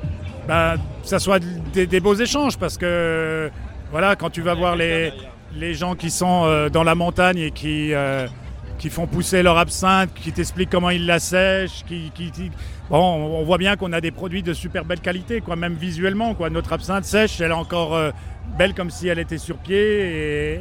Bah, 0.48 0.76
que 1.02 1.08
ça 1.08 1.18
soit 1.18 1.42
des, 1.72 2.00
beaux 2.00 2.14
échanges, 2.14 2.56
parce 2.56 2.78
que 2.78 3.50
voilà, 3.90 4.16
quand 4.16 4.30
tu 4.30 4.42
vas 4.42 4.54
voir 4.54 4.76
les, 4.76 5.12
les 5.54 5.74
gens 5.74 5.94
qui 5.94 6.10
sont 6.10 6.68
dans 6.72 6.84
la 6.84 6.94
montagne 6.94 7.38
et 7.38 7.50
qui 7.50 7.92
qui 8.80 8.88
font 8.88 9.06
pousser 9.06 9.42
leur 9.42 9.58
absinthe, 9.58 10.10
qui 10.14 10.32
t'expliquent 10.32 10.70
comment 10.70 10.88
ils 10.88 11.04
la 11.04 11.20
sèchent. 11.20 11.84
Qui, 11.86 12.10
Bon, 12.88 12.98
on 12.98 13.44
voit 13.44 13.58
bien 13.58 13.76
qu'on 13.76 13.92
a 13.92 14.00
des 14.00 14.10
produits 14.10 14.42
de 14.42 14.52
super 14.52 14.84
belle 14.84 15.00
qualité, 15.00 15.40
quoi, 15.42 15.54
même 15.54 15.74
visuellement. 15.74 16.34
Quoi. 16.34 16.50
Notre 16.50 16.72
absinthe 16.72 17.04
sèche, 17.04 17.40
elle 17.40 17.52
est 17.52 17.54
encore 17.54 17.94
euh, 17.94 18.10
belle 18.58 18.74
comme 18.74 18.90
si 18.90 19.06
elle 19.06 19.20
était 19.20 19.38
sur 19.38 19.58
pied 19.58 20.60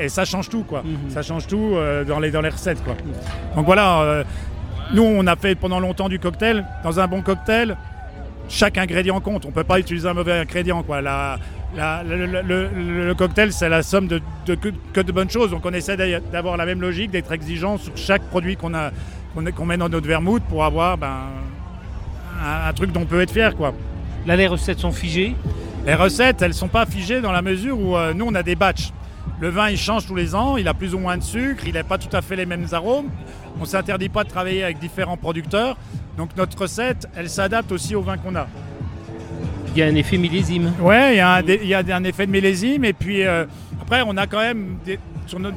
et, 0.00 0.08
ça 0.08 0.24
change 0.24 0.48
tout. 0.48 0.62
Quoi. 0.62 0.82
Mhm. 0.82 1.10
Ça 1.10 1.22
change 1.22 1.48
tout 1.48 1.72
euh, 1.74 2.04
dans, 2.04 2.20
les, 2.20 2.30
dans 2.30 2.40
les 2.40 2.48
recettes. 2.48 2.82
Quoi. 2.82 2.94
Donc 3.56 3.66
voilà, 3.66 4.00
euh, 4.00 4.24
nous 4.94 5.02
on 5.02 5.26
a 5.26 5.36
fait 5.36 5.54
pendant 5.54 5.80
longtemps 5.80 6.08
du 6.08 6.18
cocktail. 6.18 6.64
Dans 6.84 6.98
un 6.98 7.08
bon 7.08 7.20
cocktail, 7.20 7.76
chaque 8.48 8.78
ingrédient 8.78 9.20
compte. 9.20 9.44
On 9.44 9.48
ne 9.48 9.54
peut 9.54 9.64
pas 9.64 9.80
utiliser 9.80 10.08
un 10.08 10.14
mauvais 10.14 10.38
ingrédient. 10.38 10.82
Quoi. 10.82 11.02
La, 11.02 11.38
le, 11.76 13.12
cocktail, 13.14 13.52
c'est 13.52 13.68
la 13.68 13.82
somme 13.82 14.08
de, 14.08 14.20
que, 14.46 15.00
de 15.00 15.12
bonnes 15.12 15.30
choses. 15.30 15.50
Donc 15.50 15.64
on 15.64 15.72
essaie 15.72 15.96
d'avoir 16.32 16.56
la 16.56 16.66
même 16.66 16.80
logique, 16.80 17.10
d'être 17.10 17.32
exigeant 17.32 17.78
sur 17.78 17.96
chaque 17.96 18.22
produit 18.22 18.56
qu'on 18.56 18.72
qu'on 19.54 19.64
met 19.64 19.76
dans 19.76 19.88
notre 19.88 20.08
vermouth 20.08 20.42
pour 20.48 20.64
avoir 20.64 20.98
ben, 20.98 21.28
un, 22.44 22.72
truc 22.72 22.92
dont 22.92 23.02
on 23.02 23.06
peut 23.06 23.20
être 23.20 23.32
fier. 23.32 23.54
Quoi. 23.54 23.72
Là, 24.26 24.36
les 24.36 24.46
recettes 24.46 24.80
sont 24.80 24.92
figées 24.92 25.36
Les 25.86 25.94
recettes, 25.94 26.42
elles 26.42 26.48
ne 26.48 26.54
sont 26.54 26.68
pas 26.68 26.84
figées 26.84 27.20
dans 27.20 27.32
la 27.32 27.42
mesure 27.42 27.78
où 27.78 27.96
euh, 27.96 28.12
nous, 28.12 28.26
on 28.26 28.34
a 28.34 28.42
des 28.42 28.56
batchs. 28.56 28.90
Le 29.40 29.48
vin, 29.48 29.70
il 29.70 29.78
change 29.78 30.06
tous 30.06 30.14
les 30.14 30.34
ans, 30.34 30.56
il 30.56 30.68
a 30.68 30.74
plus 30.74 30.94
ou 30.94 30.98
moins 30.98 31.16
de 31.16 31.22
sucre, 31.22 31.64
il 31.66 31.74
n'a 31.74 31.84
pas 31.84 31.96
tout 31.96 32.14
à 32.14 32.20
fait 32.20 32.36
les 32.36 32.44
mêmes 32.44 32.66
arômes. 32.72 33.08
On 33.56 33.60
ne 33.60 33.66
s'interdit 33.66 34.08
pas 34.08 34.24
de 34.24 34.28
travailler 34.28 34.64
avec 34.64 34.78
différents 34.78 35.16
producteurs. 35.16 35.76
Donc 36.16 36.36
notre 36.36 36.60
recette, 36.60 37.08
elle 37.16 37.30
s'adapte 37.30 37.72
aussi 37.72 37.94
au 37.94 38.02
vin 38.02 38.18
qu'on 38.18 38.34
a. 38.34 38.46
Il 39.74 39.78
y 39.78 39.82
a 39.82 39.86
un 39.86 39.94
effet 39.94 40.18
millésime. 40.18 40.72
Oui, 40.80 40.96
il 41.12 41.16
y, 41.16 41.20
a 41.20 41.96
un, 41.96 42.04
effet 42.04 42.26
de 42.26 42.32
millésime. 42.32 42.84
Et 42.84 42.92
puis 42.92 43.24
euh, 43.24 43.44
après, 43.80 44.02
on 44.04 44.16
a 44.16 44.26
quand 44.26 44.40
même 44.40 44.78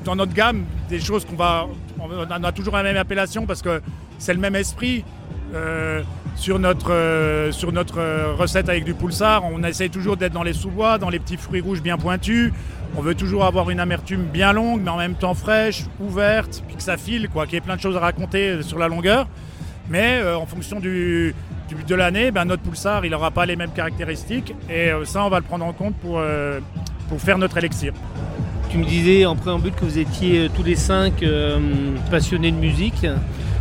dans 0.06 0.16
notre 0.16 0.34
gamme 0.34 0.66
des 0.88 1.00
choses 1.00 1.26
qu'on 1.26 1.36
va. 1.36 1.68
On 2.00 2.44
a 2.44 2.52
toujours 2.52 2.76
la 2.76 2.84
même 2.84 2.98
appellation 2.98 3.46
parce 3.46 3.62
que 3.62 3.82
c'est 4.20 4.34
le 4.34 4.40
même 4.40 4.56
esprit. 4.56 5.04
euh, 5.56 6.02
sur 6.36 6.58
notre, 6.58 6.92
euh, 6.92 7.52
sur 7.52 7.72
notre 7.72 8.34
recette 8.34 8.68
avec 8.68 8.86
du 8.86 8.96
pulsar. 8.96 9.44
On 9.46 9.64
essaye 9.64 9.92
toujours 9.92 10.18
d'être 10.18 10.34
dans 10.34 10.42
les 10.42 10.54
sous-bois, 10.54 10.98
dans 10.98 11.12
les 11.12 11.20
petits 11.20 11.38
fruits 11.38 11.62
rouges 11.62 11.84
bien 11.84 11.96
pointus. 11.96 12.52
On 12.98 13.02
veut 13.02 13.14
toujours 13.14 13.46
avoir 13.46 13.70
une 13.70 13.80
amertume 13.80 14.24
bien 14.24 14.52
longue, 14.52 14.82
mais 14.84 14.90
en 14.90 14.98
même 14.98 15.14
temps 15.14 15.36
fraîche, 15.36 15.84
ouverte, 16.00 16.64
puis 16.68 16.76
que 16.76 16.82
ça 16.82 16.98
file, 16.98 17.30
quoi, 17.30 17.46
qu'il 17.46 17.54
y 17.54 17.58
ait 17.58 17.62
plein 17.62 17.76
de 17.76 17.82
choses 17.82 17.96
à 17.96 18.00
raconter 18.00 18.64
sur 18.64 18.80
la 18.80 18.88
longueur. 18.88 19.28
Mais 19.92 20.24
en 20.24 20.48
fonction 20.48 20.80
du, 20.80 21.36
de 21.74 21.96
l'année, 21.96 22.32
ben, 22.32 22.46
notre 22.46 22.64
pulsar, 22.64 23.06
il 23.06 23.12
n'aura 23.12 23.32
pas 23.32 23.46
les 23.46 23.56
mêmes 23.56 23.72
caractéristiques. 23.72 24.54
Et 24.70 24.92
ça, 25.06 25.24
on 25.24 25.30
va 25.30 25.40
le 25.40 25.46
prendre 25.46 25.66
en 25.66 25.74
compte 25.74 25.96
pour, 25.96 26.22
pour 27.10 27.20
faire 27.22 27.38
notre 27.38 27.58
élixir. 27.58 27.94
Tu 28.70 28.78
me 28.78 28.86
disais 28.86 29.26
en 29.26 29.36
préambule 29.36 29.74
que 29.74 29.86
vous 29.86 29.98
étiez 29.98 30.50
tous 30.56 30.64
les 30.64 30.76
cinq 30.76 31.24
passionnés 32.10 32.52
de 32.52 32.58
musique. 32.58 33.06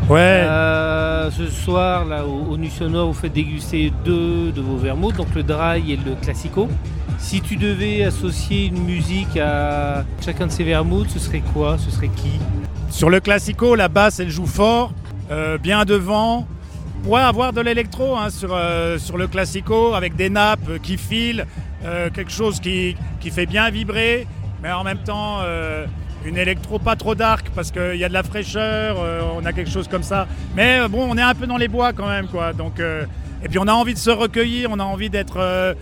Ouais. 0.09 0.19
Euh, 0.19 1.31
ce 1.31 1.47
soir, 1.47 2.05
là, 2.05 2.25
au, 2.27 2.55
au 2.55 2.59
Sonore, 2.69 3.07
vous 3.09 3.15
faites 3.15 3.33
déguster 3.33 3.93
deux 4.05 4.51
de 4.51 4.61
vos 4.61 4.77
vermouths, 4.77 5.17
donc 5.17 5.29
le 5.35 5.43
dry 5.45 5.93
et 5.93 5.97
le 5.97 6.15
classico. 6.21 6.69
Si 7.19 7.41
tu 7.41 7.57
devais 7.57 8.03
associer 8.03 8.67
une 8.67 8.83
musique 8.83 9.37
à 9.37 10.05
chacun 10.25 10.49
de 10.49 10.51
ces 10.51 10.65
vermouths, 10.65 11.09
ce 11.11 11.21
serait 11.21 11.43
quoi? 11.55 11.79
Ce 11.79 11.91
serait 11.91 12.09
qui? 12.09 12.33
Sur 12.91 13.11
le 13.11 13.21
classico, 13.21 13.77
la 13.77 13.89
basse, 13.89 14.19
elle 14.19 14.31
joue 14.31 14.47
fort, 14.47 14.93
euh, 15.31 15.57
bien 15.57 15.85
devant. 15.85 16.49
Pourrait 17.03 17.23
avoir 17.23 17.53
de 17.53 17.61
l'électro 17.61 18.17
hein, 18.17 18.31
sur, 18.31 18.55
euh, 18.55 18.99
sur 18.99 19.19
le 19.19 19.27
classico, 19.27 19.95
avec 19.95 20.15
des 20.17 20.31
nappes 20.31 20.81
qui 20.83 20.97
filent, 20.97 21.47
quelque 22.15 22.31
chose 22.31 22.61
qui, 22.61 22.97
qui, 23.19 23.31
fait 23.31 23.47
bien 23.47 23.69
vibrer, 23.69 24.29
mais 24.63 24.71
en 24.71 24.85
même 24.85 24.99
temps 24.99 25.41
une 26.25 26.37
électro 26.37 26.79
pas 26.79 26.97
trop 26.97 27.15
dark 27.15 27.51
parce 27.55 27.71
qu'il 27.71 27.97
y 27.97 28.05
a 28.05 28.09
de 28.09 28.13
la 28.13 28.23
fraîcheur, 28.23 28.97
euh, 28.99 29.23
on 29.35 29.45
a 29.45 29.53
quelque 29.53 29.71
chose 29.71 29.89
comme 29.89 30.03
ça. 30.03 30.27
Mais 30.55 30.81
euh, 30.81 30.89
bon, 30.89 31.07
on 31.09 31.17
est 31.19 31.23
un 31.23 31.35
peu 31.35 31.47
dans 31.47 31.57
les 31.57 31.69
bois 31.69 31.93
quand 31.93 32.09
même, 32.09 32.27
quoi. 32.29 32.53
Donc, 32.53 32.81
euh, 32.81 33.05
et 33.45 33.49
puis 33.49 33.59
on 33.59 33.67
a 33.67 33.73
envie 33.73 33.95
de 33.95 33.99
se 33.99 34.11
recueillir, 34.11 34.69
on 34.71 34.79
a 34.79 34.85
envie 34.85 35.11
d'être, 35.11 35.75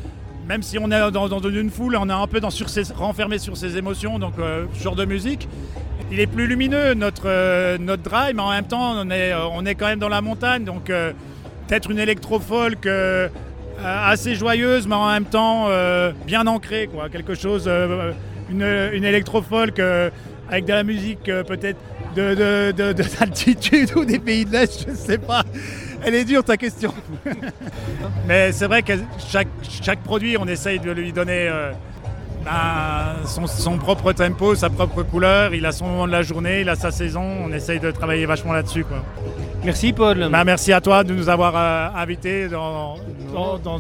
même 0.49 0.63
si 0.63 0.79
on 0.79 0.91
est 0.91 1.11
dans, 1.11 1.29
une 1.41 1.71
foule, 1.71 1.97
on 1.97 2.09
est 2.09 2.13
un 2.13 2.27
peu 2.27 2.41
dans, 2.41 2.49
sur 2.49 2.71
ses, 2.71 2.91
renfermé 2.95 3.39
sur 3.39 3.57
ses 3.57 3.77
émotions, 3.77 4.19
donc 4.19 4.35
ce 4.73 4.83
genre 4.83 4.97
de 4.97 5.05
musique. 5.05 5.47
Il 6.11 6.21
est 6.21 6.27
plus 6.27 6.47
lumineux 6.47 6.95
notre, 6.95 7.77
notre 7.79 8.03
drive, 8.03 8.35
mais 8.35 8.43
en 8.43 8.51
même 8.51 8.67
temps 8.67 8.95
on 8.97 9.11
est, 9.11 9.33
est 9.67 9.75
quand 9.75 9.87
même 9.87 9.99
dans 9.99 10.09
la 10.09 10.21
montagne, 10.21 10.65
donc 10.65 10.87
peut-être 10.87 11.91
une 11.91 11.99
électro-folk 11.99 12.89
assez 13.85 14.35
joyeuse, 14.35 14.89
mais 14.89 14.97
en 14.97 15.09
même 15.09 15.25
temps 15.25 15.69
bien 16.27 16.47
ancrée, 16.47 16.89
quoi. 16.93 17.09
Quelque 17.09 17.35
chose, 17.35 17.71
une, 18.51 18.91
une 18.93 19.05
avec 20.51 20.65
de 20.65 20.73
la 20.73 20.83
musique 20.83 21.29
euh, 21.29 21.45
peut-être 21.45 21.79
d'altitude 22.17 23.95
de, 23.95 23.99
ou 23.99 24.05
des 24.05 24.19
pays 24.19 24.45
de 24.45 24.51
l'Est, 24.51 24.85
je 24.85 24.91
ne 24.91 24.97
sais 24.97 25.19
pas. 25.19 25.45
Elle 26.05 26.17
est 26.17 26.25
dure 26.25 26.43
ta 26.43 26.57
question. 26.57 26.93
Mais 28.27 28.51
c'est 28.51 28.67
vrai 28.67 28.83
que 28.83 28.95
chaque, 29.19 29.49
chaque, 29.83 30.01
produit, 30.01 30.37
on 30.37 30.47
essaye 30.47 30.81
de 30.81 30.91
lui 30.91 31.13
donner 31.13 31.49
euh, 32.47 33.15
ben, 33.25 33.47
son, 33.47 33.79
propre 33.79 34.13
tempo, 34.13 34.55
sa 34.55 34.71
propre 34.71 35.03
couleur. 35.03 35.55
Il 35.55 35.67
a 35.67 35.73
son 35.73 35.87
moment 35.87 36.07
de 36.07 36.13
la 36.13 36.23
journée, 36.23 36.61
il 36.61 36.69
a 36.69 36.77
sa 36.77 36.91
saison. 36.91 37.23
On 37.45 37.53
essaye 37.53 37.81
de 37.81 37.91
travailler 37.91 38.27
vachement 38.27 38.53
là-dessus. 38.53 38.85
Merci 39.65 39.93
Paul. 39.93 40.29
Ben, 40.31 40.45
merci 40.45 40.73
à 40.73 40.81
toi 40.81 41.05
de 41.05 41.13
nous 41.13 41.29
avoir 41.29 41.53
euh, 41.57 41.89
invités 42.01 42.49
dans, 42.49 42.97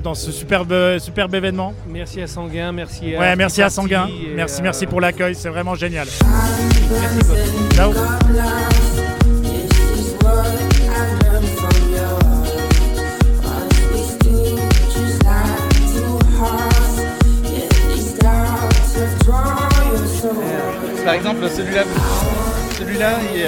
dans, 0.02 0.14
ce 0.14 0.30
superbe, 0.30 0.98
superbe 0.98 1.34
événement. 1.34 1.72
Merci 1.88 2.22
à 2.22 2.26
Sanguin, 2.26 2.72
merci 2.72 3.14
à, 3.14 3.20
ouais, 3.20 3.36
merci 3.36 3.62
à 3.62 3.70
Sanguin. 3.70 4.08
Merci, 4.34 4.62
merci 4.62 4.86
pour 4.86 5.00
l'accueil, 5.00 5.34
c'est 5.34 5.48
vraiment 5.48 5.74
génial. 5.74 6.06
Ciao. 7.74 7.92
Par 21.10 21.16
exemple, 21.16 21.48
celui-là, 21.50 21.82
celui-là, 22.78 23.14
il, 23.34 23.40
est, 23.40 23.44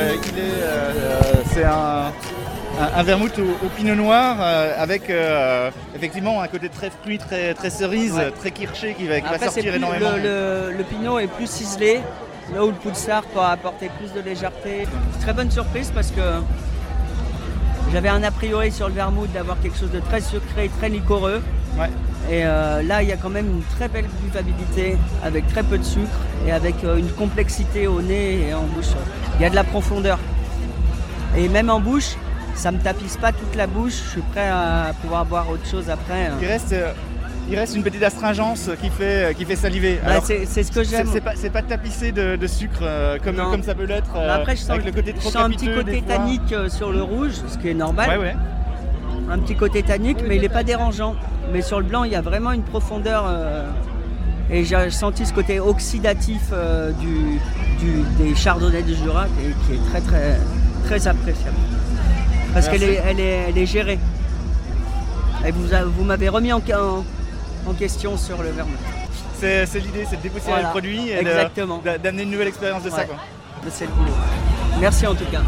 euh, 0.64 1.20
c'est 1.54 1.62
un, 1.62 2.10
un, 2.96 3.02
vermouth 3.04 3.38
au, 3.38 3.68
pinot 3.76 3.94
noir 3.94 4.36
euh, 4.40 4.74
avec 4.76 5.08
euh, 5.08 5.70
effectivement 5.94 6.42
un 6.42 6.48
côté 6.48 6.68
très 6.68 6.90
fruit, 6.90 7.18
très, 7.18 7.54
très 7.54 7.70
cerise, 7.70 8.20
très 8.40 8.50
kirché 8.50 8.94
qui 8.94 9.06
va, 9.06 9.20
sortir 9.38 9.76
énormément. 9.76 10.10
Le, 10.16 10.82
pinot 10.90 11.20
est 11.20 11.28
plus 11.28 11.48
ciselé, 11.48 12.00
là 12.52 12.64
où 12.64 12.70
le 12.70 12.74
pulsar 12.74 13.22
peut 13.26 13.38
apporter 13.38 13.90
plus 13.96 14.12
de 14.12 14.28
légèreté. 14.28 14.88
Très 15.20 15.32
bonne 15.32 15.52
surprise 15.52 15.92
parce 15.94 16.10
que 16.10 16.40
j'avais 17.92 18.08
un 18.08 18.24
a 18.24 18.32
priori 18.32 18.72
sur 18.72 18.88
le 18.88 18.94
vermouth 18.94 19.32
d'avoir 19.32 19.60
quelque 19.60 19.78
chose 19.78 19.92
de 19.92 20.00
très 20.00 20.20
sucré, 20.20 20.68
très 20.80 20.88
liquoreux. 20.88 21.40
Et 22.30 22.44
euh, 22.44 22.82
là, 22.82 23.02
il 23.02 23.08
y 23.08 23.12
a 23.12 23.16
quand 23.16 23.30
même 23.30 23.46
une 23.46 23.62
très 23.76 23.88
belle 23.88 24.06
buvabilité 24.22 24.96
avec 25.24 25.46
très 25.48 25.62
peu 25.62 25.76
de 25.76 25.82
sucre 25.82 26.20
et 26.46 26.52
avec 26.52 26.76
une 26.82 27.10
complexité 27.10 27.86
au 27.86 28.00
nez 28.00 28.48
et 28.48 28.54
en 28.54 28.62
bouche. 28.62 28.94
Il 29.38 29.42
y 29.42 29.44
a 29.44 29.50
de 29.50 29.54
la 29.54 29.64
profondeur. 29.64 30.18
Et 31.36 31.48
même 31.48 31.70
en 31.70 31.80
bouche, 31.80 32.16
ça 32.54 32.70
me 32.70 32.78
tapisse 32.78 33.16
pas 33.16 33.32
toute 33.32 33.54
la 33.56 33.66
bouche. 33.66 33.94
Je 34.04 34.10
suis 34.10 34.20
prêt 34.20 34.48
à 34.48 34.92
pouvoir 35.00 35.24
boire 35.24 35.48
autre 35.50 35.66
chose 35.66 35.88
après. 35.88 36.26
Hein. 36.26 36.34
Il 36.40 36.46
reste, 36.46 36.72
euh, 36.72 36.92
il 37.50 37.58
reste 37.58 37.74
une 37.74 37.82
petite 37.82 38.02
astringence 38.02 38.70
qui 38.80 38.90
fait, 38.90 39.30
euh, 39.30 39.32
qui 39.32 39.44
fait 39.44 39.56
saliver. 39.56 39.98
c'est 40.22 40.62
ce 40.62 40.70
que 40.70 40.84
j'aime. 40.84 41.08
C'est 41.10 41.20
pas, 41.50 41.60
pas 41.60 41.62
tapissé 41.62 42.12
de, 42.12 42.46
sucre 42.46 42.80
euh, 42.82 43.18
comme, 43.22 43.36
comme 43.36 43.62
ça 43.62 43.74
peut 43.74 43.84
l'être. 43.84 44.14
après, 44.16 44.56
je 44.56 44.62
sens, 44.62 44.78
le 44.84 44.92
côté 44.92 45.12
trop 45.12 45.36
un 45.38 45.50
petit 45.50 45.72
côté 45.72 46.02
tannique 46.02 46.54
sur 46.68 46.92
le 46.92 47.02
rouge, 47.02 47.32
ce 47.48 47.58
qui 47.58 47.68
est 47.68 47.74
normal. 47.74 48.36
Un 49.30 49.38
petit 49.38 49.56
côté 49.56 49.82
tannique, 49.82 50.18
mais 50.26 50.36
il 50.36 50.42
n'est 50.42 50.48
pas 50.48 50.64
dérangeant. 50.64 51.16
Mais 51.52 51.62
sur 51.62 51.80
le 51.80 51.86
blanc, 51.86 52.04
il 52.04 52.12
y 52.12 52.16
a 52.16 52.20
vraiment 52.20 52.52
une 52.52 52.62
profondeur. 52.62 53.24
et 54.50 54.64
j'ai 54.64 54.90
senti 54.90 55.26
ce 55.26 55.32
côté 55.32 55.60
oxydatif 55.60 56.52
du, 57.00 57.40
des 58.18 58.34
chardonnays 58.34 58.82
du 58.82 58.94
Jura 58.94 59.26
qui 59.26 59.74
est, 59.74 59.90
très 59.90 60.00
très 60.00 60.38
très 60.84 61.08
appréciable. 61.08 61.56
Parce 62.52 62.68
qu'elle 62.68 62.82
est, 62.82 63.02
elle 63.04 63.20
est, 63.20 63.44
elle 63.48 63.58
est, 63.58 63.66
gérée. 63.66 63.98
Et 65.46 65.50
vous, 65.50 65.66
vous 65.96 66.04
m'avez 66.04 66.28
remis 66.28 66.52
en, 66.52 66.62
en, 67.66 67.72
question 67.72 68.16
sur 68.16 68.42
le 68.42 68.50
vermouth. 68.50 68.76
C'est, 69.40 69.64
l'idée, 69.74 70.06
c'est 70.08 70.16
de 70.16 70.22
dépoussiérer 70.22 70.62
le 70.62 70.68
produit 70.68 71.08
et 71.10 71.24
d'amener 71.98 72.22
une 72.22 72.30
nouvelle 72.30 72.48
expérience 72.48 72.84
de 72.84 72.90
ça. 72.90 73.04
C'est 73.70 73.86
le 73.86 73.92
boulot. 73.92 74.12
Merci 74.80 75.06
en 75.06 75.14
tout 75.14 75.24
cas. 75.26 75.42